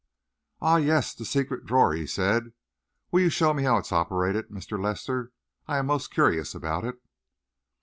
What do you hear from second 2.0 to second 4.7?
said. "Will you show me how it is operated,